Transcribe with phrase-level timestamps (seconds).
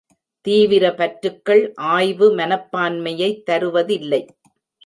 [0.45, 1.61] தீவிர பற்றுக்கள்
[1.89, 4.21] ஆய்வு மனப்பான்மையைத் தருவதில்லை.